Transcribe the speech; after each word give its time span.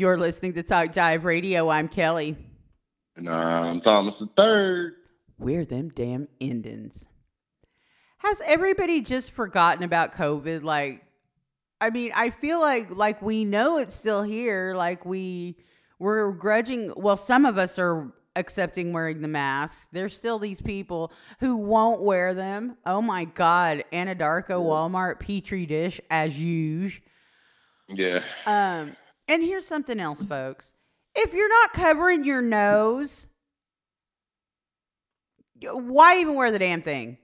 You're 0.00 0.16
listening 0.16 0.54
to 0.54 0.62
Talk 0.62 0.94
Jive 0.94 1.24
Radio. 1.24 1.68
I'm 1.68 1.86
Kelly. 1.86 2.34
And 3.16 3.28
I'm 3.28 3.82
Thomas 3.82 4.18
the 4.18 4.28
Third. 4.34 4.94
We're 5.38 5.66
them 5.66 5.90
damn 5.90 6.26
Indians. 6.40 7.06
Has 8.16 8.40
everybody 8.46 9.02
just 9.02 9.32
forgotten 9.32 9.82
about 9.82 10.14
COVID? 10.14 10.62
Like, 10.62 11.04
I 11.82 11.90
mean, 11.90 12.12
I 12.14 12.30
feel 12.30 12.60
like 12.60 12.88
like 12.96 13.20
we 13.20 13.44
know 13.44 13.76
it's 13.76 13.92
still 13.92 14.22
here. 14.22 14.72
Like 14.74 15.04
we 15.04 15.58
we're 15.98 16.32
grudging. 16.32 16.94
Well, 16.96 17.18
some 17.18 17.44
of 17.44 17.58
us 17.58 17.78
are 17.78 18.10
accepting 18.36 18.94
wearing 18.94 19.20
the 19.20 19.28
masks. 19.28 19.88
There's 19.92 20.16
still 20.16 20.38
these 20.38 20.62
people 20.62 21.12
who 21.40 21.56
won't 21.56 22.00
wear 22.00 22.32
them. 22.32 22.78
Oh 22.86 23.02
my 23.02 23.26
God, 23.26 23.84
Anadarko 23.92 24.64
Walmart 24.64 25.20
petri 25.20 25.66
dish 25.66 26.00
as 26.08 26.38
usual. 26.38 27.04
Yeah. 27.92 28.22
Um, 28.46 28.96
and 29.30 29.44
here's 29.44 29.66
something 29.66 30.00
else, 30.00 30.24
folks. 30.24 30.72
If 31.14 31.32
you're 31.32 31.48
not 31.48 31.72
covering 31.72 32.24
your 32.24 32.42
nose, 32.42 33.28
why 35.62 36.18
even 36.18 36.34
wear 36.34 36.50
the 36.50 36.58
damn 36.58 36.82
thing? 36.82 37.16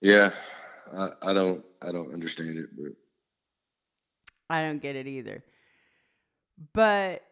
Yeah, 0.00 0.30
I, 0.96 1.10
I 1.22 1.32
don't 1.34 1.62
I 1.82 1.92
don't 1.92 2.12
understand 2.12 2.58
it, 2.58 2.66
but 2.74 2.92
I 4.48 4.62
don't 4.62 4.80
get 4.80 4.96
it 4.96 5.06
either. 5.06 5.44
But 6.72 7.22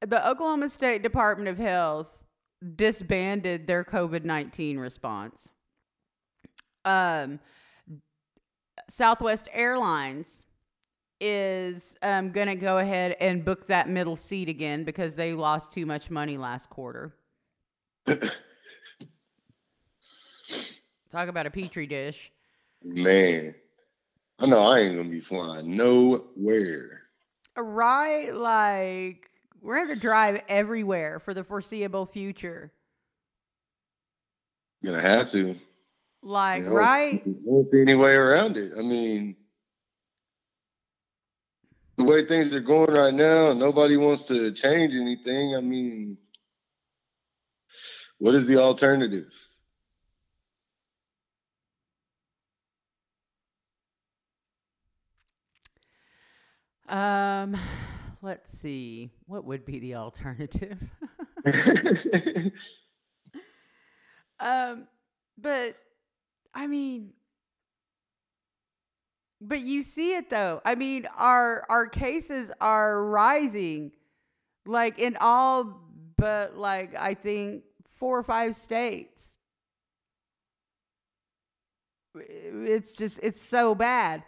the 0.00 0.26
Oklahoma 0.26 0.70
State 0.70 1.02
Department 1.02 1.48
of 1.50 1.58
Health 1.58 2.24
disbanded 2.76 3.66
their 3.66 3.84
COVID 3.84 4.24
19 4.24 4.78
response. 4.78 5.48
Um, 6.86 7.40
Southwest 8.88 9.48
Airlines 9.52 10.46
is 11.20 11.96
um, 12.02 12.30
going 12.30 12.48
to 12.48 12.54
go 12.54 12.78
ahead 12.78 13.16
and 13.20 13.44
book 13.44 13.66
that 13.66 13.88
middle 13.88 14.16
seat 14.16 14.48
again 14.48 14.84
because 14.84 15.16
they 15.16 15.32
lost 15.32 15.72
too 15.72 15.86
much 15.86 16.10
money 16.10 16.38
last 16.38 16.70
quarter. 16.70 17.14
Talk 21.10 21.28
about 21.28 21.46
a 21.46 21.50
petri 21.50 21.86
dish. 21.86 22.30
Man, 22.84 23.54
I 24.38 24.46
know 24.46 24.60
I 24.60 24.80
ain't 24.80 24.96
gonna 24.96 25.08
be 25.08 25.20
flying 25.20 25.76
nowhere. 25.76 27.02
Right, 27.56 28.32
like 28.32 29.30
we're 29.60 29.76
going 29.76 29.88
to 29.88 29.96
drive 29.96 30.42
everywhere 30.48 31.18
for 31.18 31.34
the 31.34 31.42
foreseeable 31.42 32.06
future. 32.06 32.72
Gonna 34.84 35.00
have 35.00 35.30
to. 35.32 35.56
Like, 36.22 36.62
you 36.62 36.68
know, 36.68 36.74
right? 36.74 37.22
Won't 37.26 37.68
any 37.74 37.94
way 37.94 38.12
around 38.12 38.56
it. 38.56 38.72
I 38.78 38.82
mean, 38.82 39.36
the 41.98 42.04
way 42.04 42.24
things 42.24 42.54
are 42.54 42.60
going 42.60 42.92
right 42.92 43.12
now, 43.12 43.52
nobody 43.52 43.96
wants 43.96 44.24
to 44.26 44.52
change 44.52 44.94
anything. 44.94 45.56
I 45.56 45.60
mean, 45.60 46.16
what 48.18 48.36
is 48.36 48.46
the 48.46 48.58
alternative? 48.58 49.26
Um, 56.88 57.56
let's 58.22 58.56
see. 58.56 59.10
What 59.26 59.44
would 59.44 59.66
be 59.66 59.80
the 59.80 59.96
alternative? 59.96 60.78
um, 64.38 64.86
but 65.36 65.74
I 66.54 66.68
mean, 66.68 67.10
but 69.40 69.60
you 69.60 69.82
see 69.82 70.14
it 70.14 70.30
though. 70.30 70.60
I 70.64 70.74
mean, 70.74 71.06
our 71.16 71.64
our 71.68 71.86
cases 71.86 72.50
are 72.60 73.04
rising, 73.04 73.92
like 74.66 74.98
in 74.98 75.16
all 75.20 75.80
but 76.16 76.56
like 76.56 76.94
I 76.98 77.14
think 77.14 77.62
four 77.86 78.18
or 78.18 78.22
five 78.22 78.54
states. 78.54 79.38
It's 82.14 82.96
just 82.96 83.20
it's 83.22 83.40
so 83.40 83.74
bad. 83.74 84.24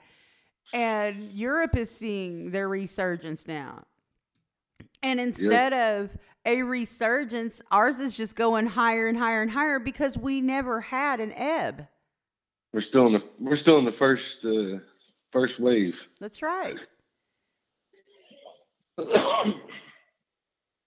And 0.72 1.32
Europe 1.32 1.76
is 1.76 1.90
seeing 1.90 2.52
their 2.52 2.68
resurgence 2.68 3.48
now. 3.48 3.82
And 5.02 5.18
instead 5.18 5.72
yep. 5.72 6.00
of 6.00 6.18
a 6.44 6.62
resurgence, 6.62 7.60
ours 7.72 7.98
is 7.98 8.16
just 8.16 8.36
going 8.36 8.66
higher 8.66 9.08
and 9.08 9.18
higher 9.18 9.42
and 9.42 9.50
higher 9.50 9.78
because 9.78 10.16
we 10.16 10.40
never 10.40 10.80
had 10.80 11.20
an 11.20 11.32
ebb. 11.32 11.86
We're 12.72 12.80
still 12.80 13.06
in 13.08 13.14
the 13.14 13.24
we're 13.40 13.56
still 13.56 13.78
in 13.78 13.84
the 13.84 13.92
first 13.92 14.44
uh, 14.44 14.78
first 15.32 15.60
wave. 15.60 15.96
That's 16.20 16.42
right. 16.42 16.78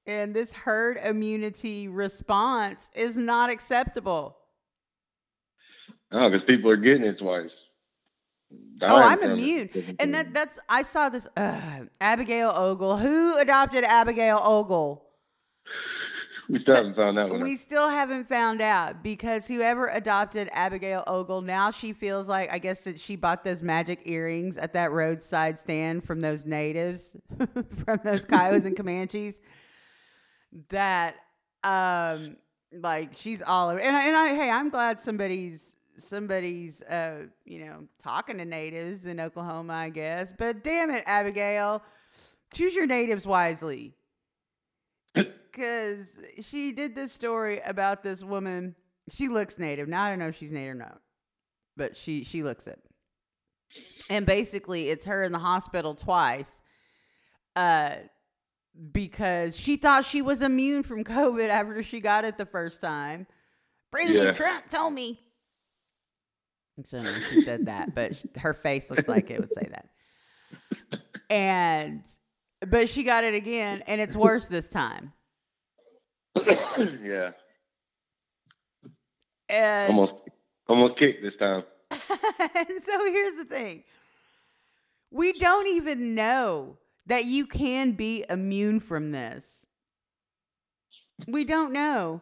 and 0.06 0.36
this 0.36 0.54
herd 0.54 0.98
immunity 1.04 1.88
response 1.88 2.92
is 2.94 3.18
not 3.18 3.50
acceptable. 3.50 4.38
No, 6.12 6.30
because 6.30 6.44
people 6.44 6.70
are 6.70 6.78
getting 6.78 7.06
it 7.06 7.18
twice. 7.18 7.74
Oh, 8.82 8.98
I'm 8.98 9.24
immune. 9.24 9.70
And 10.00 10.14
that 10.14 10.34
that's 10.34 10.60
I 10.70 10.84
saw 10.84 11.10
this 11.10 11.28
uh, 11.38 11.86
Abigail 12.02 12.52
Ogle. 12.54 12.98
Who 12.98 13.38
adopted 13.40 13.84
Abigail 13.84 14.40
Ogle? 14.44 15.04
We 16.50 16.58
still 16.58 16.76
haven't 16.76 16.96
found 16.96 17.18
out. 17.18 17.40
We 17.40 17.56
still 17.56 17.90
haven't 17.90 18.28
found 18.28 18.62
out 18.62 19.04
because 19.04 19.48
whoever 19.48 19.88
adopted 19.88 20.50
Abigail 20.52 21.04
Ogle 21.08 21.42
now 21.42 21.72
she 21.72 21.94
feels 21.94 22.28
like 22.28 22.52
I 22.52 22.60
guess 22.60 22.84
that 22.84 23.00
she 23.00 23.16
bought 23.16 23.44
those 23.44 23.62
magic 23.62 24.02
earrings 24.06 24.58
at 24.58 24.74
that 24.74 24.92
roadside 24.92 25.58
stand 25.58 26.04
from 26.04 26.20
those 26.20 26.46
natives, 26.46 27.16
from 27.86 28.00
those 28.04 28.26
Kiowas 28.26 28.66
and 28.66 28.76
Comanches. 28.76 29.40
That 30.70 31.16
um 31.64 32.38
like 32.74 33.12
she's 33.14 33.42
all 33.42 33.70
over 33.70 33.80
and 33.80 33.96
I, 33.96 34.08
and 34.08 34.16
I 34.16 34.36
hey 34.36 34.50
I'm 34.50 34.70
glad 34.70 35.00
somebody's 35.00 35.76
somebody's 35.98 36.82
uh 36.84 37.26
you 37.46 37.66
know 37.66 37.88
talking 38.02 38.38
to 38.40 38.46
natives 38.46 39.06
in 39.06 39.20
Oklahoma 39.20 39.74
I 39.74 39.90
guess 39.90 40.34
but 40.38 40.64
damn 40.64 40.90
it 40.90 41.04
Abigail 41.06 41.84
choose 42.54 42.76
your 42.76 42.88
natives 42.88 43.28
wisely 43.28 43.94
because 45.54 46.20
she 46.42 46.72
did 46.72 46.96
this 46.96 47.12
story 47.12 47.62
about 47.66 48.04
this 48.04 48.24
woman 48.24 48.76
she 49.10 49.28
looks 49.28 49.60
native 49.60 49.88
now 49.88 50.04
I 50.04 50.10
don't 50.10 50.20
know 50.20 50.28
if 50.28 50.38
she's 50.38 50.52
native 50.52 50.72
or 50.72 50.80
not 50.80 51.00
but 51.78 51.96
she 51.96 52.24
she 52.24 52.44
looks 52.44 52.68
it 52.68 52.80
and 54.10 54.26
basically 54.26 54.90
it's 54.90 55.06
her 55.06 55.24
in 55.24 55.32
the 55.32 55.40
hospital 55.40 55.96
twice 55.96 56.62
uh 57.56 57.96
because 58.92 59.56
she 59.56 59.78
thought 59.78 60.06
she 60.06 60.22
was 60.22 60.42
immune 60.42 60.84
from 60.84 61.04
COVID 61.04 61.50
after 61.50 61.84
she 61.84 62.00
got 62.00 62.26
it 62.26 62.38
the 62.38 62.46
first 62.46 62.82
time. 62.82 63.28
President 63.92 64.26
yeah. 64.26 64.34
Trump 64.34 64.70
told 64.70 64.94
me 64.94 65.20
I 66.78 66.82
don't 66.90 67.04
know 67.04 67.12
if 67.12 67.30
she 67.30 67.42
said 67.42 67.68
that, 67.68 67.94
but 67.94 68.24
her 68.38 68.54
face 68.54 68.90
looks 68.90 69.08
like 69.08 69.30
it 69.30 69.40
would 69.40 69.54
say 69.54 69.70
that. 69.70 69.90
And, 71.30 72.06
but 72.68 72.90
she 72.90 73.04
got 73.04 73.24
it 73.24 73.34
again, 73.34 73.82
and 73.88 74.00
it's 74.00 74.16
worse 74.16 74.50
this 74.50 74.68
time. 74.68 75.14
yeah. 77.02 77.32
And 79.50 79.90
almost, 79.90 80.16
almost 80.68 80.98
kicked 80.98 81.22
this 81.22 81.36
time. 81.36 81.64
and 81.92 82.82
so 82.82 83.06
here's 83.06 83.38
the 83.38 83.46
thing: 83.46 83.84
we 85.12 85.34
don't 85.34 85.68
even 85.68 86.16
know 86.16 86.78
that 87.06 87.26
you 87.26 87.46
can 87.46 87.92
be 87.92 88.26
immune 88.30 88.80
from 88.80 89.12
this. 89.12 89.66
We 91.28 91.44
don't 91.44 91.74
know. 91.74 92.22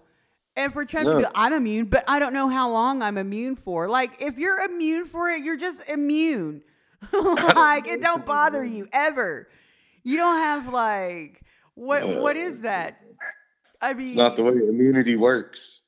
And 0.55 0.73
for 0.73 0.83
Trump 0.83 1.07
no. 1.07 1.13
to 1.13 1.19
be, 1.19 1.25
I'm 1.33 1.53
immune, 1.53 1.85
but 1.85 2.03
I 2.09 2.19
don't 2.19 2.33
know 2.33 2.49
how 2.49 2.69
long 2.69 3.01
I'm 3.01 3.17
immune 3.17 3.55
for. 3.55 3.87
Like, 3.87 4.21
if 4.21 4.37
you're 4.37 4.59
immune 4.59 5.05
for 5.05 5.29
it, 5.29 5.43
you're 5.43 5.57
just 5.57 5.87
immune. 5.89 6.61
like, 7.13 7.87
it 7.87 8.01
don't 8.01 8.25
bother 8.25 8.63
you 8.63 8.87
ever. 8.91 9.47
You 10.03 10.17
don't 10.17 10.37
have 10.37 10.67
like 10.71 11.41
what? 11.75 12.07
What 12.07 12.35
is 12.35 12.61
that? 12.61 13.01
I 13.81 13.93
mean, 13.93 14.15
not 14.15 14.37
the 14.37 14.43
way 14.43 14.51
immunity 14.51 15.15
works. 15.15 15.81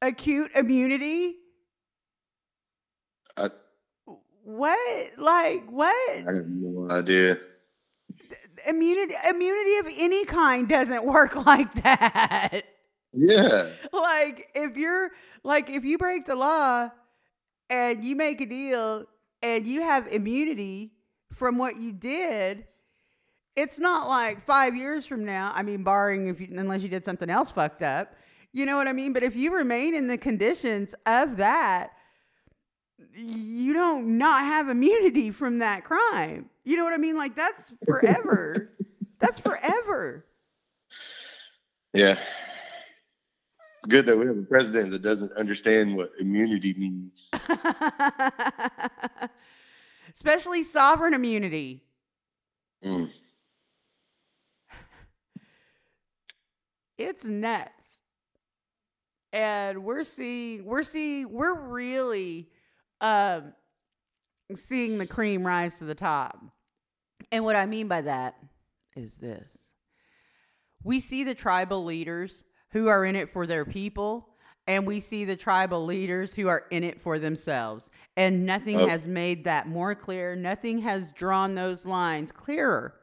Acute 0.00 0.50
immunity. 0.54 1.36
I, 3.36 3.50
what? 4.44 5.10
Like 5.18 5.70
what? 5.70 6.10
I 6.10 6.34
have 6.34 6.48
no 6.48 6.90
idea. 6.90 7.38
Immunity, 8.68 9.14
immunity 9.28 9.76
of 9.78 9.86
any 9.98 10.24
kind 10.24 10.68
doesn't 10.68 11.04
work 11.04 11.34
like 11.46 11.72
that. 11.82 12.64
Yeah. 13.12 13.68
Like 13.92 14.48
if 14.54 14.76
you're 14.76 15.10
like 15.42 15.70
if 15.70 15.84
you 15.84 15.98
break 15.98 16.26
the 16.26 16.36
law 16.36 16.90
and 17.68 18.04
you 18.04 18.16
make 18.16 18.40
a 18.40 18.46
deal 18.46 19.06
and 19.42 19.66
you 19.66 19.82
have 19.82 20.06
immunity 20.06 20.92
from 21.32 21.58
what 21.58 21.76
you 21.76 21.92
did, 21.92 22.64
it's 23.56 23.78
not 23.78 24.08
like 24.08 24.44
5 24.44 24.74
years 24.76 25.06
from 25.06 25.24
now, 25.24 25.52
I 25.54 25.62
mean 25.62 25.82
barring 25.82 26.28
if 26.28 26.40
you 26.40 26.48
unless 26.50 26.82
you 26.82 26.88
did 26.88 27.04
something 27.04 27.30
else 27.30 27.50
fucked 27.50 27.82
up. 27.82 28.14
You 28.52 28.66
know 28.66 28.76
what 28.76 28.86
I 28.86 28.92
mean? 28.92 29.12
But 29.12 29.22
if 29.22 29.34
you 29.34 29.54
remain 29.54 29.94
in 29.94 30.06
the 30.08 30.18
conditions 30.18 30.94
of 31.06 31.38
that, 31.38 31.92
you 33.14 33.72
don't 33.72 34.18
not 34.18 34.42
have 34.42 34.68
immunity 34.68 35.30
from 35.30 35.58
that 35.58 35.84
crime. 35.84 36.50
You 36.64 36.76
know 36.76 36.84
what 36.84 36.92
I 36.92 36.98
mean? 36.98 37.16
Like 37.16 37.34
that's 37.34 37.72
forever. 37.84 38.70
That's 39.18 39.38
forever. 39.38 40.26
Yeah. 41.92 42.18
It's 43.78 43.88
good 43.88 44.06
that 44.06 44.16
we 44.16 44.26
have 44.26 44.36
a 44.36 44.42
president 44.42 44.92
that 44.92 45.02
doesn't 45.02 45.32
understand 45.32 45.96
what 45.96 46.12
immunity 46.20 46.74
means. 46.74 47.30
Especially 50.14 50.62
sovereign 50.62 51.14
immunity. 51.14 51.82
Mm. 52.84 53.10
It's 56.98 57.24
nuts. 57.24 58.00
And 59.32 59.82
we're 59.84 60.04
seeing 60.04 60.64
we're 60.64 60.82
seeing 60.82 61.32
we're 61.32 61.58
really 61.58 62.50
um 63.00 63.54
seeing 64.54 64.98
the 64.98 65.06
cream 65.06 65.46
rise 65.46 65.78
to 65.78 65.84
the 65.84 65.94
top. 65.94 66.38
And 67.30 67.44
what 67.44 67.56
I 67.56 67.64
mean 67.66 67.88
by 67.88 68.02
that 68.02 68.34
is 68.94 69.16
this. 69.16 69.72
We 70.84 71.00
see 71.00 71.24
the 71.24 71.34
tribal 71.34 71.84
leaders 71.84 72.44
who 72.72 72.88
are 72.88 73.04
in 73.04 73.16
it 73.16 73.30
for 73.30 73.46
their 73.46 73.64
people 73.64 74.28
and 74.66 74.86
we 74.86 75.00
see 75.00 75.24
the 75.24 75.36
tribal 75.36 75.84
leaders 75.84 76.34
who 76.34 76.48
are 76.48 76.64
in 76.70 76.84
it 76.84 77.00
for 77.00 77.18
themselves. 77.18 77.90
And 78.16 78.44
nothing 78.46 78.78
Oh. 78.78 78.86
has 78.86 79.06
made 79.06 79.44
that 79.44 79.66
more 79.66 79.94
clear. 79.94 80.36
Nothing 80.36 80.78
has 80.78 81.10
drawn 81.12 81.54
those 81.54 81.86
lines 81.86 82.30
clearer 82.32 82.94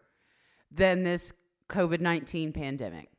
than 0.72 1.04
this 1.04 1.34
COVID 1.70 2.00
19 2.02 2.54
pandemic. 2.54 3.10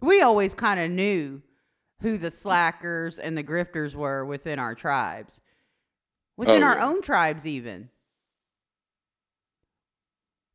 We 0.00 0.22
always 0.22 0.54
kind 0.54 0.80
of 0.80 0.90
knew 0.90 1.42
who 2.00 2.16
the 2.16 2.30
slackers 2.30 3.18
and 3.18 3.36
the 3.36 3.44
grifters 3.44 3.94
were 3.94 4.24
within 4.24 4.58
our 4.58 4.74
tribes, 4.74 5.40
within 6.36 6.62
Oh, 6.62 6.66
our 6.66 6.76
yeah. 6.76 6.86
own 6.86 7.02
tribes, 7.02 7.46
even. 7.46 7.90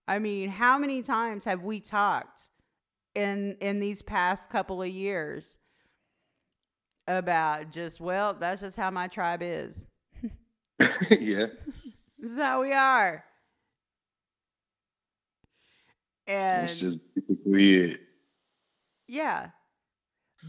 I 0.08 0.20
mean, 0.20 0.50
how 0.50 0.78
many 0.78 1.02
times 1.02 1.46
have 1.46 1.64
we 1.64 1.80
talked 1.80 2.50
in 3.16 3.56
in 3.62 3.80
these 3.80 4.02
past 4.02 4.50
couple 4.50 4.82
of 4.82 4.90
years 4.90 5.58
about 7.08 7.72
just 7.72 8.00
well, 8.00 8.34
that's 8.34 8.62
just 8.62 8.76
how 8.78 8.90
my 8.92 9.08
tribe 9.08 9.42
is. 9.44 9.88
yeah. 11.12 11.48
This 12.20 12.32
is 12.32 12.38
how 12.38 12.62
we 12.62 12.74
are. 12.74 13.24
And 16.28 16.68
That's 16.68 16.76
just 16.80 17.00
basically 17.14 17.76
it. 17.76 18.02
Yeah. 19.08 19.50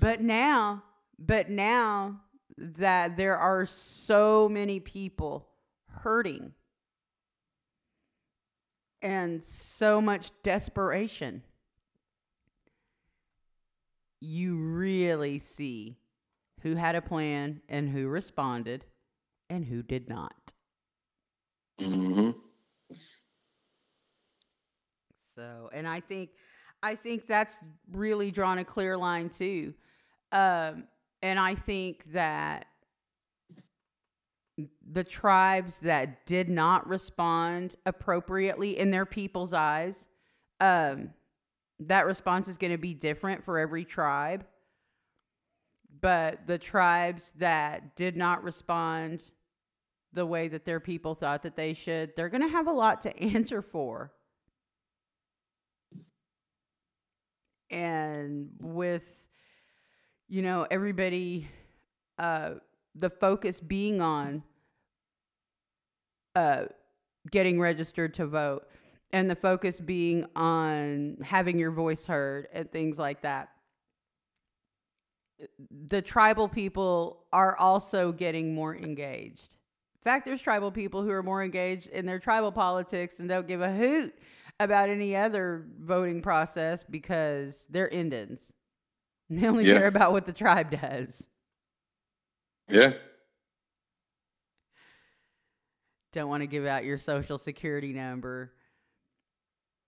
But 0.00 0.20
now, 0.20 0.82
but 1.18 1.50
now 1.50 2.20
that 2.56 3.16
there 3.16 3.36
are 3.36 3.66
so 3.66 4.48
many 4.48 4.80
people 4.80 5.48
hurting 5.88 6.52
and 9.02 9.42
so 9.42 10.00
much 10.00 10.30
desperation, 10.42 11.42
you 14.20 14.56
really 14.56 15.38
see 15.38 15.96
who 16.62 16.74
had 16.74 16.94
a 16.94 17.02
plan 17.02 17.60
and 17.68 17.88
who 17.88 18.08
responded 18.08 18.84
and 19.50 19.64
who 19.64 19.82
did 19.82 20.08
not. 20.08 20.52
hmm 21.78 22.30
So, 25.34 25.68
and 25.72 25.86
I 25.86 26.00
think, 26.00 26.30
I 26.82 26.94
think 26.94 27.26
that's 27.26 27.64
really 27.92 28.30
drawn 28.30 28.58
a 28.58 28.64
clear 28.64 28.96
line 28.96 29.28
too. 29.28 29.74
Um, 30.32 30.84
and 31.22 31.38
I 31.38 31.54
think 31.54 32.12
that 32.12 32.66
the 34.90 35.04
tribes 35.04 35.80
that 35.80 36.24
did 36.26 36.48
not 36.48 36.86
respond 36.88 37.74
appropriately 37.84 38.78
in 38.78 38.90
their 38.90 39.06
people's 39.06 39.52
eyes, 39.52 40.06
um, 40.60 41.10
that 41.80 42.06
response 42.06 42.48
is 42.48 42.56
going 42.56 42.72
to 42.72 42.78
be 42.78 42.94
different 42.94 43.44
for 43.44 43.58
every 43.58 43.84
tribe. 43.84 44.46
But 46.00 46.46
the 46.46 46.58
tribes 46.58 47.32
that 47.38 47.96
did 47.96 48.16
not 48.16 48.42
respond 48.42 49.22
the 50.12 50.26
way 50.26 50.48
that 50.48 50.64
their 50.64 50.80
people 50.80 51.14
thought 51.14 51.42
that 51.42 51.56
they 51.56 51.72
should, 51.72 52.14
they're 52.16 52.28
going 52.28 52.42
to 52.42 52.48
have 52.48 52.66
a 52.66 52.72
lot 52.72 53.02
to 53.02 53.16
answer 53.22 53.62
for. 53.62 54.12
And 57.70 58.48
with 58.60 59.04
you 60.28 60.42
know 60.42 60.66
everybody 60.70 61.48
uh 62.18 62.52
the 62.94 63.10
focus 63.10 63.60
being 63.60 64.00
on 64.00 64.42
uh 66.34 66.64
getting 67.30 67.60
registered 67.60 68.14
to 68.14 68.26
vote 68.26 68.66
and 69.12 69.28
the 69.28 69.36
focus 69.36 69.80
being 69.80 70.26
on 70.36 71.16
having 71.22 71.58
your 71.58 71.70
voice 71.70 72.06
heard 72.06 72.48
and 72.52 72.70
things 72.70 72.98
like 72.98 73.22
that 73.22 73.50
the 75.88 76.02
tribal 76.02 76.48
people 76.48 77.24
are 77.32 77.56
also 77.56 78.12
getting 78.12 78.54
more 78.54 78.74
engaged. 78.74 79.56
In 79.96 80.02
fact 80.02 80.24
there's 80.24 80.40
tribal 80.40 80.70
people 80.70 81.02
who 81.02 81.10
are 81.10 81.22
more 81.22 81.42
engaged 81.42 81.88
in 81.88 82.06
their 82.06 82.18
tribal 82.18 82.52
politics 82.52 83.20
and 83.20 83.28
don't 83.28 83.46
give 83.46 83.60
a 83.60 83.72
hoot 83.72 84.14
about 84.60 84.88
any 84.88 85.14
other 85.16 85.66
voting 85.80 86.22
process 86.22 86.82
because 86.84 87.66
they're 87.70 87.88
Indians. 87.88 88.52
They 89.28 89.46
only 89.48 89.64
Yeah. 89.64 89.78
care 89.78 89.88
about 89.88 90.12
what 90.12 90.24
the 90.24 90.32
tribe 90.32 90.70
does. 90.70 91.28
Yeah. 92.68 92.92
Don't 96.12 96.28
want 96.28 96.42
to 96.42 96.46
give 96.46 96.64
out 96.64 96.84
your 96.84 96.96
social 96.96 97.36
security 97.36 97.92
number. 97.92 98.52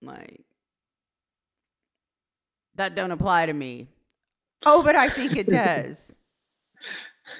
Like 0.01 0.41
that 2.75 2.95
don't 2.95 3.11
apply 3.11 3.45
to 3.45 3.53
me. 3.53 3.87
Oh, 4.65 4.83
but 4.83 4.95
I 4.95 5.07
think 5.09 5.35
it 5.37 5.47
does. 5.47 6.17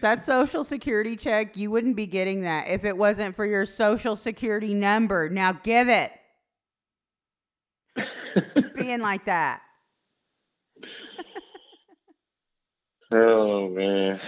that 0.00 0.22
social 0.22 0.64
security 0.64 1.16
check, 1.16 1.56
you 1.56 1.70
wouldn't 1.70 1.96
be 1.96 2.06
getting 2.06 2.42
that 2.42 2.68
if 2.68 2.84
it 2.84 2.96
wasn't 2.96 3.34
for 3.34 3.46
your 3.46 3.64
social 3.66 4.16
security 4.16 4.74
number. 4.74 5.28
Now 5.30 5.52
give 5.52 5.88
it. 5.88 6.12
Being 8.74 9.00
like 9.00 9.24
that. 9.26 9.62
oh 13.12 13.68
man. 13.68 14.20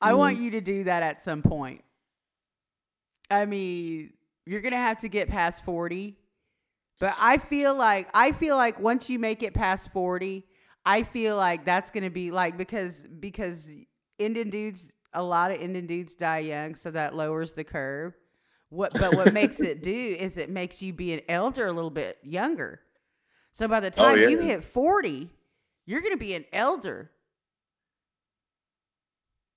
I 0.00 0.14
want 0.14 0.38
Mm. 0.38 0.42
you 0.42 0.50
to 0.52 0.60
do 0.60 0.84
that 0.84 1.02
at 1.02 1.20
some 1.20 1.42
point. 1.42 1.82
I 3.30 3.44
mean, 3.46 4.12
you're 4.44 4.60
going 4.60 4.72
to 4.72 4.78
have 4.78 4.98
to 4.98 5.08
get 5.08 5.28
past 5.28 5.64
40. 5.64 6.16
But 7.00 7.14
I 7.18 7.38
feel 7.38 7.74
like 7.74 8.08
I 8.14 8.32
feel 8.32 8.56
like 8.56 8.78
once 8.80 9.10
you 9.10 9.18
make 9.18 9.42
it 9.42 9.52
past 9.52 9.92
40, 9.92 10.44
I 10.86 11.02
feel 11.02 11.36
like 11.36 11.64
that's 11.64 11.90
going 11.90 12.04
to 12.04 12.10
be 12.10 12.30
like 12.30 12.56
because 12.56 13.06
because 13.20 13.74
Indian 14.18 14.48
dudes 14.48 14.94
a 15.12 15.22
lot 15.22 15.50
of 15.50 15.60
Indian 15.60 15.86
dudes 15.86 16.14
die 16.14 16.38
young, 16.40 16.74
so 16.74 16.90
that 16.92 17.14
lowers 17.14 17.52
the 17.52 17.64
curve. 17.64 18.14
What 18.70 18.92
but 18.94 19.14
what 19.14 19.32
makes 19.32 19.60
it 19.60 19.82
do 19.82 20.16
is 20.18 20.36
it 20.38 20.50
makes 20.50 20.82
you 20.82 20.92
be 20.92 21.12
an 21.12 21.20
elder 21.28 21.66
a 21.66 21.72
little 21.72 21.90
bit 21.90 22.18
younger. 22.22 22.80
So 23.52 23.68
by 23.68 23.80
the 23.80 23.86
Oh, 23.98 24.14
time 24.14 24.18
you 24.18 24.40
hit 24.40 24.64
40, 24.64 25.30
you're 25.86 26.00
going 26.00 26.12
to 26.12 26.18
be 26.18 26.34
an 26.34 26.44
elder 26.52 27.10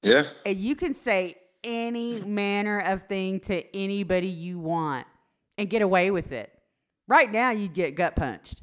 Yeah. 0.03 0.23
and 0.45 0.57
you 0.57 0.75
can 0.75 0.93
say 0.93 1.35
any 1.63 2.21
manner 2.21 2.79
of 2.85 3.03
thing 3.07 3.39
to 3.41 3.75
anybody 3.75 4.27
you 4.27 4.59
want 4.59 5.05
and 5.57 5.69
get 5.69 5.81
away 5.81 6.11
with 6.11 6.31
it. 6.31 6.51
Right 7.07 7.29
now, 7.31 7.49
you'd 7.51 7.73
get 7.73 7.95
gut 7.95 8.15
punched. 8.15 8.61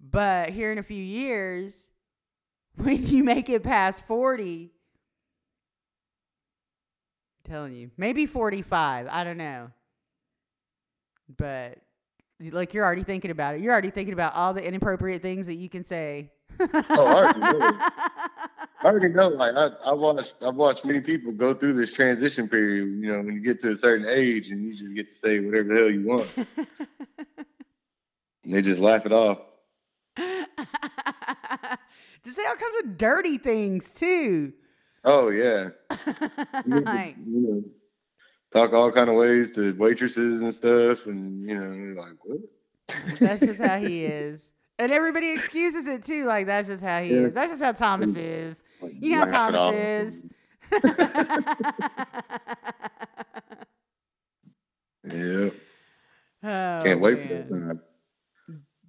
But 0.00 0.50
here 0.50 0.72
in 0.72 0.78
a 0.78 0.82
few 0.82 1.02
years, 1.02 1.92
when 2.76 3.06
you 3.06 3.22
make 3.24 3.48
it 3.48 3.62
past 3.62 4.04
40, 4.06 4.64
I'm 4.64 4.70
telling 7.50 7.72
you, 7.72 7.90
maybe 7.96 8.26
45, 8.26 9.08
I 9.10 9.24
don't 9.24 9.36
know. 9.36 9.70
But 11.36 11.78
like 12.40 12.72
you're 12.72 12.84
already 12.84 13.02
thinking 13.02 13.30
about 13.30 13.56
it. 13.56 13.60
You're 13.60 13.72
already 13.72 13.90
thinking 13.90 14.14
about 14.14 14.34
all 14.34 14.54
the 14.54 14.64
inappropriate 14.64 15.20
things 15.20 15.46
that 15.48 15.56
you 15.56 15.68
can 15.68 15.84
say. 15.84 16.30
Oh, 16.60 17.06
I 17.06 17.24
already 17.24 17.40
know. 17.40 17.58
I 18.82 18.84
already 18.84 19.08
know. 19.08 19.28
Like 19.28 19.54
I, 19.54 19.68
I 19.84 19.92
watched, 19.92 20.36
I've 20.42 20.54
watched 20.54 20.84
many 20.84 21.00
people 21.00 21.32
go 21.32 21.52
through 21.52 21.74
this 21.74 21.92
transition 21.92 22.48
period. 22.48 22.88
You 23.04 23.12
know, 23.12 23.18
when 23.18 23.34
you 23.34 23.40
get 23.40 23.60
to 23.60 23.72
a 23.72 23.76
certain 23.76 24.06
age 24.08 24.50
and 24.50 24.64
you 24.64 24.72
just 24.72 24.94
get 24.94 25.08
to 25.08 25.14
say 25.14 25.40
whatever 25.40 25.74
the 25.74 25.80
hell 25.80 25.90
you 25.90 26.06
want, 26.06 26.28
and 28.44 28.54
they 28.54 28.62
just 28.62 28.80
laugh 28.80 29.04
it 29.04 29.12
off. 29.12 29.38
Just 32.22 32.36
say 32.36 32.44
all 32.44 32.54
kinds 32.54 32.84
of 32.84 32.98
dirty 32.98 33.38
things 33.38 33.92
too. 33.92 34.52
Oh 35.04 35.30
yeah. 35.30 35.70
You 36.66 36.72
get 36.82 36.90
to, 36.90 36.90
like, 36.90 37.16
you 37.26 37.40
know, 37.40 37.62
talk 38.52 38.72
all 38.74 38.92
kind 38.92 39.08
of 39.08 39.16
ways 39.16 39.50
to 39.52 39.72
waitresses 39.76 40.42
and 40.42 40.54
stuff, 40.54 41.06
and 41.06 41.48
you 41.48 41.54
know, 41.58 42.00
like 42.00 42.16
what? 42.22 42.40
that's 43.20 43.44
just 43.44 43.60
how 43.60 43.78
he 43.80 44.04
is. 44.04 44.50
And 44.78 44.92
everybody 44.92 45.30
excuses 45.32 45.86
it 45.86 46.04
too. 46.04 46.24
Like 46.26 46.46
that's 46.46 46.68
just 46.68 46.82
how 46.82 47.00
he 47.02 47.10
Yeah. 47.10 47.26
is. 47.26 47.34
That's 47.34 47.50
just 47.52 47.62
how 47.62 47.72
Thomas 47.72 48.16
is. 48.16 48.62
Like, 48.80 48.92
You 49.00 49.10
know 49.10 49.26
how. 49.26 49.50
Thomas 49.50 49.74
is. 49.74 50.24
Yeah. 55.04 55.50
Oh, 56.42 56.82
Can't 56.84 57.00
wait 57.00 57.20
for 57.22 57.28
that 57.28 57.48
time. 57.50 57.80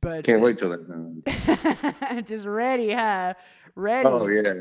But 0.01 0.23
Can't 0.25 0.41
wait 0.41 0.57
till 0.57 0.69
that 0.69 0.87
time. 0.87 2.23
just 2.25 2.45
ready, 2.45 2.91
huh? 2.91 3.33
Ready. 3.75 4.07
Oh 4.07 4.27
yeah, 4.27 4.53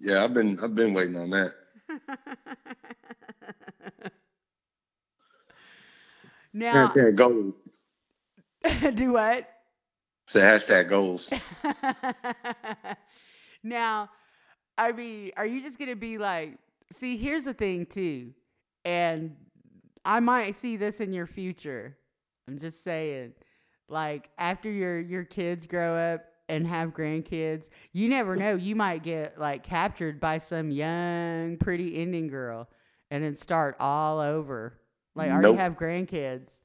yeah. 0.00 0.24
I've 0.24 0.34
been 0.34 0.58
I've 0.60 0.74
been 0.74 0.94
waiting 0.94 1.16
on 1.16 1.30
that. 1.30 1.54
now, 6.52 6.88
Hashtag 6.88 7.16
goals. 7.16 7.54
do 8.94 9.12
what? 9.12 9.48
Say 10.26 10.40
hashtag 10.40 10.88
goals. 10.88 11.30
now, 13.62 14.08
I 14.78 14.92
mean, 14.92 15.32
are 15.36 15.46
you 15.46 15.62
just 15.62 15.78
gonna 15.78 15.96
be 15.96 16.16
like, 16.16 16.56
see, 16.90 17.18
here's 17.18 17.44
the 17.44 17.54
thing 17.54 17.84
too, 17.84 18.32
and 18.84 19.36
I 20.04 20.20
might 20.20 20.54
see 20.54 20.76
this 20.76 21.00
in 21.00 21.12
your 21.12 21.26
future. 21.26 21.96
I'm 22.48 22.58
just 22.58 22.82
saying, 22.82 23.34
like 23.88 24.30
after 24.38 24.70
your 24.70 25.00
your 25.00 25.24
kids 25.24 25.66
grow 25.66 25.96
up 25.96 26.24
and 26.48 26.66
have 26.66 26.90
grandkids, 26.90 27.70
you 27.92 28.08
never 28.08 28.36
know. 28.36 28.54
You 28.54 28.76
might 28.76 29.02
get 29.02 29.38
like 29.38 29.62
captured 29.62 30.20
by 30.20 30.38
some 30.38 30.70
young, 30.70 31.56
pretty 31.56 31.88
Indian 31.88 32.28
girl, 32.28 32.68
and 33.10 33.22
then 33.24 33.34
start 33.34 33.76
all 33.80 34.20
over. 34.20 34.78
Like 35.14 35.30
already 35.30 35.54
have 35.54 35.76
grandkids, 35.76 36.60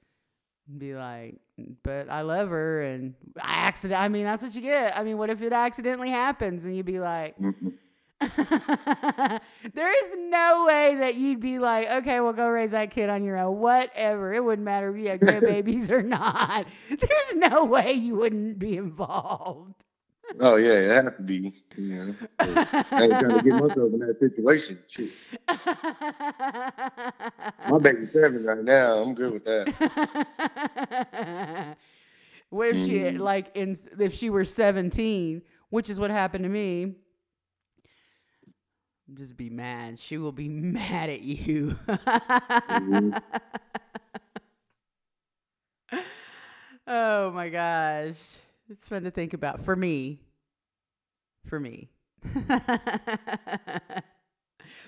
and 0.68 0.80
be 0.80 0.96
like, 0.96 1.36
but 1.84 2.10
I 2.10 2.22
love 2.22 2.50
her, 2.50 2.82
and 2.82 3.14
I 3.38 3.68
accident. 3.68 4.02
I 4.02 4.08
mean, 4.10 4.24
that's 4.24 4.44
what 4.44 4.56
you 4.56 4.62
get. 4.62 4.98
I 4.98 5.04
mean, 5.04 5.18
what 5.18 5.30
if 5.30 5.42
it 5.42 5.54
accidentally 5.54 6.10
happens, 6.10 6.66
and 6.66 6.76
you'd 6.76 6.86
be 6.86 7.00
like. 7.00 7.36
There 9.74 9.92
is 9.92 10.16
no 10.30 10.66
way 10.68 10.96
that 10.96 11.16
you'd 11.16 11.40
be 11.40 11.60
like, 11.60 11.90
okay, 11.90 12.20
well, 12.20 12.34
go 12.34 12.48
raise 12.48 12.72
that 12.72 12.92
kid 12.92 13.10
on 13.10 13.24
your 13.24 13.38
own. 13.38 13.60
Whatever. 13.60 14.34
It 14.34 14.44
wouldn't 14.44 14.66
matter 14.66 14.94
if 14.96 15.02
you 15.02 15.10
had 15.10 15.22
grandbabies 15.22 15.90
or 15.90 16.02
not. 16.04 16.66
There's 16.90 17.36
no 17.36 17.66
way 17.66 17.94
you 17.94 18.16
wouldn't 18.16 18.60
be 18.60 18.78
involved. 18.78 19.74
Oh 20.40 20.58
yeah, 20.58 20.74
it 20.74 21.04
has 21.06 21.14
to 21.18 21.24
be. 21.24 21.54
You 21.76 21.96
know, 21.96 22.16
I 22.40 23.04
ain't 23.04 23.20
trying 23.20 23.34
to 23.34 23.42
get 23.44 23.56
myself 23.56 23.94
in 23.94 24.00
that 24.00 24.20
situation. 24.20 24.78
My 27.68 27.80
baby's 27.80 28.12
seven 28.14 28.44
right 28.44 28.64
now. 28.64 29.02
I'm 29.02 29.16
good 29.16 29.34
with 29.34 29.46
that. 29.46 29.70
what 32.50 32.68
if 32.70 32.86
she 32.86 33.00
Mm. 33.00 33.20
like 33.20 33.52
in 33.56 33.78
if 34.00 34.14
she 34.14 34.30
were 34.30 34.46
17, 34.46 35.42
which 35.70 35.90
is 35.90 36.00
what 36.00 36.12
happened 36.12 36.44
to 36.44 36.50
me? 36.50 36.94
Just 39.14 39.38
be 39.38 39.50
mad. 39.50 40.00
She 40.00 40.18
will 40.18 40.32
be 40.32 40.48
mad 40.50 41.10
at 41.10 41.22
you. 41.22 41.76
Mhm. 42.70 43.16
oh 46.88 47.32
my 47.32 47.50
gosh. 47.50 48.20
It's 48.70 48.88
fun 48.88 49.04
to 49.04 49.12
think 49.12 49.34
about 49.34 49.64
for 49.64 49.76
me. 49.76 50.20
For 51.48 51.60
me. 51.60 51.90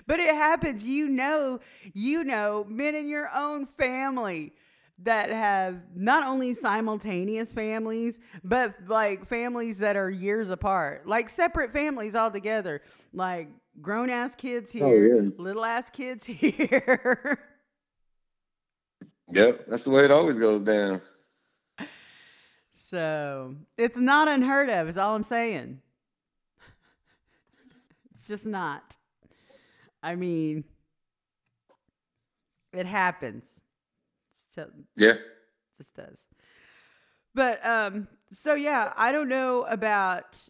but 0.06 0.20
it 0.20 0.34
happens. 0.34 0.84
You 0.84 1.08
know, 1.08 1.60
you 1.94 2.24
know, 2.24 2.64
men 2.68 2.94
in 2.94 3.08
your 3.08 3.28
own 3.34 3.66
family 3.66 4.52
that 4.98 5.30
have 5.30 5.80
not 5.96 6.24
only 6.24 6.54
simultaneous 6.54 7.52
families, 7.52 8.20
but 8.44 8.74
like 8.86 9.24
families 9.26 9.78
that 9.78 9.96
are 9.96 10.10
years 10.10 10.50
apart, 10.50 11.08
like 11.08 11.28
separate 11.28 11.72
families 11.72 12.14
altogether, 12.14 12.82
like 13.12 13.48
grown 13.80 14.10
ass 14.10 14.34
kids 14.34 14.70
here, 14.70 14.84
Oh, 14.86 15.22
yeah. 15.22 15.30
little 15.38 15.64
ass 15.64 15.88
kids 15.90 16.24
here. 16.26 17.38
Yep, 19.32 19.66
that's 19.68 19.84
the 19.84 19.90
way 19.90 20.04
it 20.04 20.10
always 20.10 20.38
goes 20.38 20.62
down. 20.62 21.00
so 22.74 23.54
it's 23.78 23.96
not 23.96 24.28
unheard 24.28 24.68
of, 24.68 24.88
is 24.88 24.98
all 24.98 25.14
I'm 25.14 25.22
saying. 25.22 25.80
It's 28.14 28.28
just 28.28 28.46
not. 28.46 28.96
I 30.02 30.16
mean, 30.16 30.64
it 32.72 32.86
happens. 32.86 33.60
So, 34.50 34.68
Yeah. 34.96 35.14
just 35.76 35.94
does. 35.96 36.26
But 37.34 37.64
um 37.64 38.08
so 38.30 38.54
yeah, 38.54 38.92
I 38.96 39.12
don't 39.12 39.28
know 39.28 39.62
about 39.64 40.46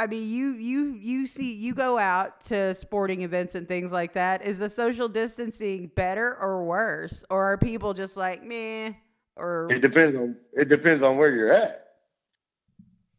I 0.00 0.06
mean 0.06 0.30
you 0.30 0.52
you 0.54 0.94
you 0.94 1.26
see 1.26 1.52
you 1.52 1.74
go 1.74 1.98
out 1.98 2.40
to 2.46 2.74
sporting 2.74 3.20
events 3.20 3.54
and 3.54 3.68
things 3.68 3.92
like 3.92 4.14
that. 4.14 4.42
Is 4.42 4.58
the 4.58 4.70
social 4.70 5.10
distancing 5.10 5.90
better 5.94 6.38
or 6.40 6.64
worse? 6.64 7.22
Or 7.28 7.52
are 7.52 7.58
people 7.58 7.92
just 7.92 8.16
like 8.16 8.42
meh 8.42 8.94
or 9.36 9.68
It 9.70 9.80
depends 9.80 10.16
on 10.16 10.36
it 10.54 10.70
depends 10.70 11.02
on 11.02 11.18
where 11.18 11.36
you're 11.36 11.52
at. 11.52 11.88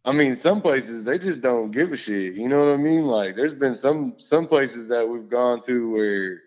I 0.06 0.12
mean, 0.12 0.36
some 0.36 0.60
places 0.60 1.04
they 1.04 1.20
just 1.20 1.44
don't 1.44 1.70
give 1.70 1.94
a 1.94 1.98
shit. 1.98 2.34
You 2.34 2.50
know 2.50 2.66
what 2.66 2.74
I 2.74 2.78
mean? 2.78 3.04
Like, 3.04 3.36
there's 3.36 3.54
been 3.54 3.76
some 3.76 4.16
some 4.18 4.48
places 4.48 4.90
that 4.90 5.08
we've 5.08 5.30
gone 5.30 5.62
to 5.68 5.92
where, 5.92 6.42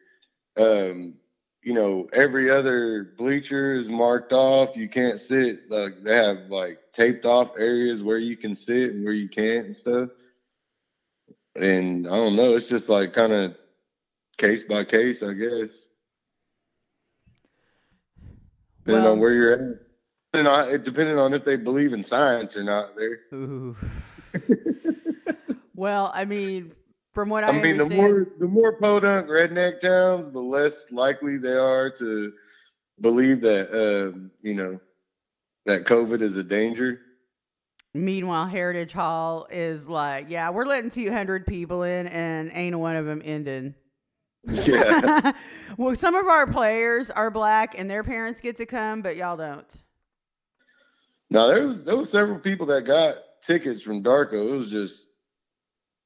um, 0.57 1.14
you 1.62 1.75
know, 1.75 2.09
every 2.12 2.50
other 2.50 3.14
bleacher 3.17 3.75
is 3.75 3.88
marked 3.88 4.33
off. 4.33 4.76
You 4.76 4.88
can't 4.88 5.21
sit. 5.21 5.71
Like, 5.71 6.03
they 6.03 6.17
have 6.17 6.50
like 6.50 6.81
taped 6.91 7.25
off 7.25 7.53
areas 7.57 8.03
where 8.03 8.19
you 8.19 8.37
can 8.37 8.53
sit 8.53 8.91
and 8.91 9.05
where 9.05 9.14
you 9.14 9.29
can't 9.29 9.67
and 9.67 9.76
stuff. 9.76 10.09
And 11.56 12.06
I 12.06 12.16
don't 12.16 12.37
know. 12.37 12.54
It's 12.54 12.68
just 12.68 12.88
like 12.88 13.12
kind 13.12 13.32
of 13.32 13.56
case 14.38 14.64
by 14.64 14.84
case, 14.84 15.23
I 15.23 15.32
guess. 15.34 15.88
Depending 18.84 19.04
Well- 19.04 19.12
on 19.12 19.20
where 19.20 19.32
you're 19.32 19.52
at. 19.52 19.80
Depending 20.32 20.52
on, 20.52 20.68
it 20.68 20.84
depending 20.84 21.16
on 21.18 21.32
if 21.32 21.44
they 21.44 21.56
believe 21.56 21.92
in 21.92 22.02
science 22.02 22.56
or 22.56 22.64
not. 22.64 22.96
There. 22.96 23.20
Well, 25.75 26.12
I 26.14 26.25
mean, 26.25 26.73
from 27.12 27.28
what 27.28 27.44
I, 27.44 27.49
I 27.49 27.61
mean, 27.61 27.76
the 27.76 27.88
more 27.88 28.26
the 28.38 28.46
more 28.46 28.78
podunk 28.78 29.28
redneck 29.28 29.80
towns, 29.80 30.32
the 30.32 30.40
less 30.40 30.87
likely 30.90 31.37
they 31.37 31.52
are 31.56 31.90
to 31.99 32.32
believe 33.00 33.40
that 33.40 33.70
um, 33.73 34.30
you 34.40 34.54
know 34.54 34.80
that 35.66 35.84
COVID 35.84 36.23
is 36.23 36.37
a 36.37 36.44
danger. 36.44 37.00
Meanwhile, 37.94 38.48
Heritage 38.48 38.92
Hall 38.92 39.46
is 39.50 39.88
like, 39.88 40.26
yeah, 40.28 40.50
we're 40.50 40.66
letting 40.66 40.90
200 40.90 41.46
people 41.46 41.84
in, 41.84 42.08
and 42.08 42.50
ain't 42.52 42.76
one 42.76 42.96
of 42.96 43.06
them 43.06 43.22
ending. 43.24 43.74
Yeah. 44.46 45.32
well, 45.78 45.94
some 45.94 46.16
of 46.16 46.26
our 46.26 46.46
players 46.46 47.10
are 47.10 47.30
black, 47.30 47.78
and 47.78 47.88
their 47.88 48.02
parents 48.02 48.40
get 48.40 48.56
to 48.56 48.66
come, 48.66 49.00
but 49.00 49.16
y'all 49.16 49.36
don't. 49.36 49.76
now 51.30 51.46
there 51.46 51.66
was 51.66 51.84
there 51.84 51.96
was 51.96 52.10
several 52.10 52.38
people 52.40 52.66
that 52.66 52.84
got 52.84 53.14
tickets 53.42 53.80
from 53.80 54.02
Darko. 54.02 54.52
It 54.52 54.56
was 54.56 54.70
just 54.70 55.06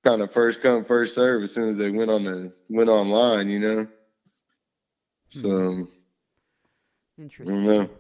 kind 0.05 0.21
of 0.23 0.31
first 0.31 0.61
come 0.61 0.85
first 0.85 1.15
serve 1.15 1.43
as 1.43 1.53
soon 1.53 1.71
as 1.71 1.77
they 1.77 1.91
went 1.91 2.11
on 2.11 2.25
the 2.25 2.53
went 2.69 2.91
online, 2.91 3.49
you 3.49 3.61
know. 3.61 3.87
So 5.29 5.49
hmm. 5.49 5.83
I 7.19 7.23
Interesting. 7.23 7.65
don't 7.65 7.67
know. 7.67 7.91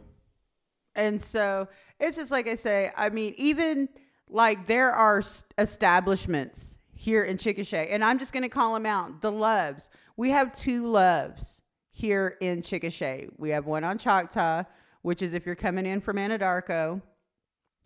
And 0.98 1.22
so 1.22 1.68
it's 2.00 2.16
just 2.16 2.30
like 2.32 2.48
I 2.48 2.54
say, 2.54 2.90
I 2.96 3.08
mean, 3.08 3.32
even 3.38 3.88
like 4.28 4.66
there 4.66 4.90
are 4.90 5.22
establishments 5.56 6.78
here 6.92 7.22
in 7.22 7.38
Chickasha, 7.38 7.86
and 7.88 8.04
I'm 8.04 8.18
just 8.18 8.32
going 8.32 8.42
to 8.42 8.48
call 8.48 8.74
them 8.74 8.84
out 8.84 9.22
the 9.22 9.30
Loves. 9.30 9.90
We 10.16 10.30
have 10.30 10.52
two 10.52 10.88
Loves 10.88 11.62
here 11.92 12.36
in 12.40 12.62
Chickasha. 12.62 13.30
We 13.38 13.50
have 13.50 13.66
one 13.66 13.84
on 13.84 13.96
Choctaw, 13.96 14.64
which 15.02 15.22
is 15.22 15.34
if 15.34 15.46
you're 15.46 15.54
coming 15.54 15.86
in 15.86 16.00
from 16.00 16.16
Anadarko, 16.16 17.00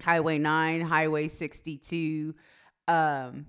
Highway 0.03 0.39
9, 0.39 0.81
Highway 0.81 1.29
62. 1.29 2.35
Um, 2.89 3.47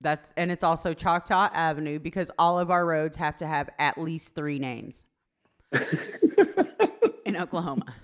that's 0.00 0.32
and 0.36 0.52
it's 0.52 0.62
also 0.62 0.94
Choctaw 0.94 1.48
Avenue 1.52 1.98
because 1.98 2.30
all 2.38 2.60
of 2.60 2.70
our 2.70 2.86
roads 2.86 3.16
have 3.16 3.36
to 3.38 3.46
have 3.46 3.70
at 3.78 3.98
least 3.98 4.34
three 4.34 4.58
names 4.58 5.04
in 7.24 7.36
Oklahoma. 7.36 7.94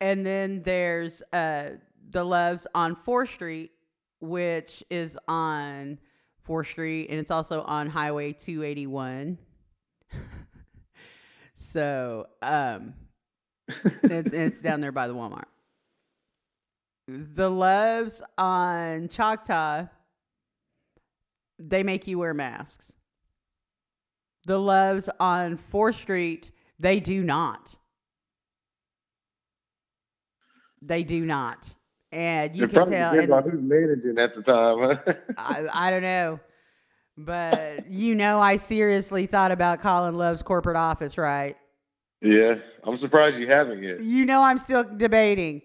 And 0.00 0.24
then 0.24 0.62
there's 0.62 1.22
uh 1.32 1.70
the 2.10 2.24
Loves 2.24 2.66
on 2.74 2.94
4th 2.94 3.28
Street, 3.28 3.72
which 4.20 4.84
is 4.90 5.18
on 5.28 5.98
4th 6.46 6.66
Street, 6.66 7.08
and 7.10 7.18
it's 7.18 7.30
also 7.30 7.62
on 7.62 7.88
Highway 7.88 8.32
281. 8.32 9.38
so, 11.54 12.26
um, 12.42 12.94
it, 13.68 14.32
it's 14.32 14.60
down 14.60 14.80
there 14.80 14.92
by 14.92 15.08
the 15.08 15.14
Walmart. 15.14 15.46
The 17.08 17.50
Loves 17.50 18.22
on 18.38 19.08
Choctaw, 19.08 19.86
they 21.58 21.82
make 21.82 22.06
you 22.06 22.18
wear 22.18 22.34
masks. 22.34 22.96
The 24.46 24.58
Loves 24.58 25.08
on 25.18 25.58
4th 25.58 25.94
Street, 25.94 26.50
they 26.78 27.00
do 27.00 27.22
not. 27.22 27.74
They 30.86 31.02
do 31.02 31.24
not. 31.24 31.72
And 32.12 32.54
you 32.54 32.64
it 32.64 32.70
can 32.70 32.88
tell. 32.88 33.12
depends 33.12 33.32
on 33.32 33.42
who's 33.42 33.60
managing 33.60 34.18
at 34.18 34.34
the 34.34 34.42
time. 34.42 35.16
I, 35.38 35.66
I 35.72 35.90
don't 35.90 36.02
know. 36.02 36.40
But 37.18 37.90
you 37.90 38.14
know, 38.14 38.40
I 38.40 38.56
seriously 38.56 39.26
thought 39.26 39.50
about 39.50 39.80
calling 39.80 40.14
Love's 40.14 40.42
corporate 40.42 40.76
office, 40.76 41.18
right? 41.18 41.56
Yeah, 42.22 42.56
I'm 42.84 42.96
surprised 42.96 43.38
you 43.38 43.46
haven't 43.46 43.82
yet. 43.82 44.00
You 44.00 44.24
know, 44.24 44.42
I'm 44.42 44.58
still 44.58 44.84
debating. 44.84 45.62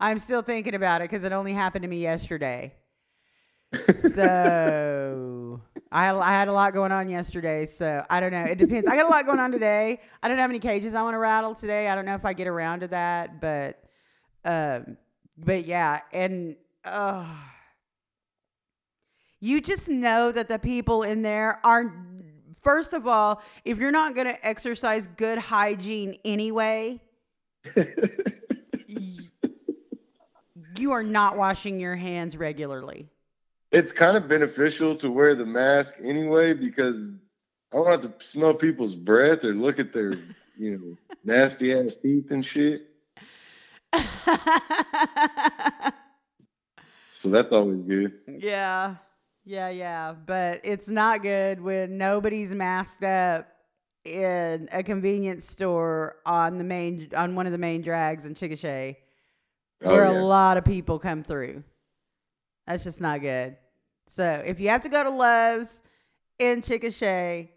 I'm 0.00 0.18
still 0.18 0.42
thinking 0.42 0.74
about 0.74 1.00
it 1.00 1.04
because 1.04 1.24
it 1.24 1.32
only 1.32 1.52
happened 1.52 1.82
to 1.82 1.88
me 1.88 2.00
yesterday. 2.00 2.74
So 3.92 5.60
I, 5.90 6.14
I 6.14 6.28
had 6.28 6.46
a 6.46 6.52
lot 6.52 6.74
going 6.74 6.92
on 6.92 7.08
yesterday. 7.08 7.64
So 7.64 8.04
I 8.08 8.20
don't 8.20 8.30
know. 8.30 8.44
It 8.44 8.56
depends. 8.58 8.86
I 8.86 8.94
got 8.96 9.06
a 9.06 9.08
lot 9.08 9.26
going 9.26 9.40
on 9.40 9.50
today. 9.50 10.00
I 10.22 10.28
don't 10.28 10.38
have 10.38 10.50
any 10.50 10.60
cages 10.60 10.94
I 10.94 11.02
want 11.02 11.14
to 11.14 11.18
rattle 11.18 11.54
today. 11.54 11.88
I 11.88 11.96
don't 11.96 12.04
know 12.04 12.14
if 12.14 12.24
I 12.24 12.32
get 12.32 12.46
around 12.46 12.80
to 12.80 12.88
that, 12.88 13.40
but 13.40 13.83
um, 14.44 14.96
but 15.36 15.64
yeah, 15.66 16.00
and 16.12 16.56
uh, 16.84 17.26
you 19.40 19.60
just 19.60 19.88
know 19.88 20.32
that 20.32 20.48
the 20.48 20.58
people 20.58 21.02
in 21.02 21.22
there 21.22 21.60
are. 21.64 21.94
First 22.62 22.94
of 22.94 23.06
all, 23.06 23.42
if 23.66 23.76
you're 23.78 23.90
not 23.90 24.14
going 24.14 24.26
to 24.26 24.46
exercise 24.46 25.06
good 25.18 25.36
hygiene 25.36 26.16
anyway, 26.24 26.98
you 30.78 30.92
are 30.92 31.02
not 31.02 31.36
washing 31.36 31.78
your 31.78 31.94
hands 31.96 32.36
regularly. 32.38 33.06
it's 33.70 33.92
kind 33.92 34.16
of 34.16 34.28
beneficial 34.28 34.96
to 34.96 35.10
wear 35.10 35.34
the 35.34 35.44
mask 35.44 35.96
anyway 36.02 36.54
because 36.54 37.14
I 37.72 37.76
don't 37.76 37.86
have 37.86 38.18
to 38.18 38.24
smell 38.24 38.54
people's 38.54 38.94
breath 38.94 39.44
or 39.44 39.52
look 39.52 39.78
at 39.78 39.92
their, 39.92 40.12
you 40.56 40.78
know, 40.78 40.96
nasty 41.24 41.72
ass 41.72 41.96
teeth 41.96 42.30
and 42.30 42.44
shit. 42.44 42.88
So 47.12 47.30
that's 47.30 47.52
always 47.52 47.80
good. 47.86 48.12
yeah. 48.26 48.96
Yeah, 49.46 49.68
yeah. 49.70 50.12
But 50.12 50.60
it's 50.62 50.88
not 50.88 51.22
good 51.22 51.60
when 51.60 51.96
nobody's 51.96 52.54
masked 52.54 53.02
up 53.02 53.46
in 54.04 54.68
a 54.72 54.82
convenience 54.82 55.46
store 55.48 56.16
on 56.26 56.58
the 56.58 56.64
main 56.64 57.08
on 57.16 57.34
one 57.34 57.46
of 57.46 57.52
the 57.52 57.58
main 57.58 57.80
drags 57.80 58.26
in 58.26 58.34
Chickasha 58.34 58.96
Oh, 59.82 59.90
where 59.94 60.04
yeah. 60.04 60.20
a 60.20 60.22
lot 60.22 60.56
of 60.58 60.64
people 60.64 60.98
come 60.98 61.22
through. 61.22 61.62
That's 62.66 62.84
just 62.84 63.00
not 63.00 63.20
good. 63.22 63.56
So 64.06 64.42
if 64.44 64.60
you 64.60 64.68
have 64.68 64.82
to 64.82 64.88
go 64.90 65.02
to 65.02 65.10
Love's 65.10 65.82
in 66.38 66.60
Chickasha, 66.60 67.48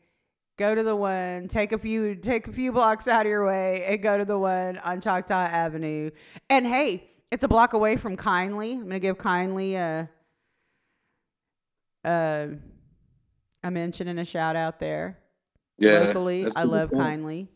go 0.57 0.75
to 0.75 0.83
the 0.83 0.95
one, 0.95 1.47
take 1.47 1.71
a 1.71 1.77
few 1.77 2.15
take 2.15 2.47
a 2.47 2.51
few 2.51 2.71
blocks 2.71 3.07
out 3.07 3.25
of 3.25 3.29
your 3.29 3.45
way 3.45 3.83
and 3.85 4.01
go 4.01 4.17
to 4.17 4.25
the 4.25 4.37
one 4.37 4.77
on 4.79 4.99
Choctaw 5.01 5.33
Avenue. 5.35 6.09
And 6.49 6.65
hey, 6.67 7.09
it's 7.31 7.43
a 7.43 7.47
block 7.47 7.73
away 7.73 7.95
from 7.95 8.15
Kindly. 8.17 8.73
I'm 8.73 8.83
gonna 8.83 8.99
give 8.99 9.17
Kindly 9.17 9.75
a 9.75 10.09
a, 12.05 12.49
a 13.63 13.71
mention 13.71 14.07
and 14.07 14.19
a 14.19 14.25
shout 14.25 14.55
out 14.55 14.79
there. 14.79 15.19
yeah, 15.77 15.99
Locally, 15.99 16.45
I 16.55 16.63
love 16.63 16.89
spot. 16.89 17.01
Kindly. 17.01 17.47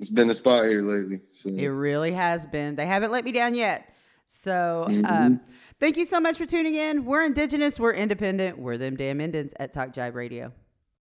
It's 0.00 0.10
been 0.10 0.28
the 0.28 0.34
spot 0.34 0.66
here 0.66 0.82
lately. 0.82 1.20
So. 1.32 1.48
It 1.50 1.66
really 1.66 2.12
has 2.12 2.46
been. 2.46 2.76
They 2.76 2.86
haven't 2.86 3.10
let 3.10 3.24
me 3.24 3.32
down 3.32 3.54
yet. 3.54 3.92
So, 4.26 4.86
Mhm. 4.88 5.10
um, 5.10 5.40
thank 5.80 5.96
you 5.96 6.04
so 6.04 6.20
much 6.20 6.36
for 6.38 6.44
tuning 6.46 6.74
in. 6.74 7.04
We're 7.04 7.24
Indigenous, 7.24 7.80
we're 7.80 7.94
independent, 7.94 8.58
we're 8.58 8.76
them 8.76 8.94
damn 8.96 9.20
Indians 9.20 9.54
at 9.58 9.72
Talk 9.72 9.92
Jive 9.92 10.14
Radio. 10.14 10.52